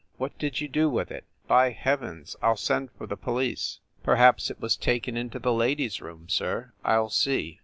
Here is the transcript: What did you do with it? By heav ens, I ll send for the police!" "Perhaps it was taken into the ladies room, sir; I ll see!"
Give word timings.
What 0.17 0.35
did 0.39 0.59
you 0.59 0.67
do 0.67 0.89
with 0.89 1.11
it? 1.11 1.25
By 1.45 1.69
heav 1.69 2.01
ens, 2.01 2.35
I 2.41 2.49
ll 2.49 2.57
send 2.57 2.89
for 2.97 3.05
the 3.05 3.15
police!" 3.15 3.81
"Perhaps 4.01 4.49
it 4.49 4.59
was 4.59 4.75
taken 4.75 5.15
into 5.15 5.37
the 5.37 5.53
ladies 5.53 6.01
room, 6.01 6.27
sir; 6.27 6.71
I 6.83 6.95
ll 6.95 7.09
see!" 7.11 7.59